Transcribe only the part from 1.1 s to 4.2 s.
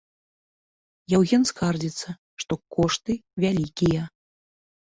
Яўген скардзіцца, што кошты вялікія.